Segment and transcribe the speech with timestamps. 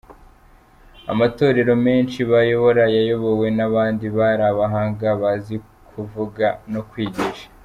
[1.11, 5.55] Amatorero menshi bayobora yayobowe n’abandi bari abahanga bazi
[5.89, 7.45] kuvuga no kwigisha.